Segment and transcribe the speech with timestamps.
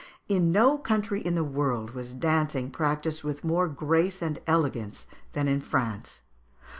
[0.27, 5.47] In no country in the world was dancing practised with more grace and elegance than
[5.47, 6.23] in France.